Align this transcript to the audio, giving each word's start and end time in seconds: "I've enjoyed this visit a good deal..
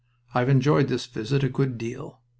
"I've 0.33 0.49
enjoyed 0.49 0.87
this 0.87 1.05
visit 1.05 1.43
a 1.43 1.47
good 1.49 1.77
deal.. 1.77 2.21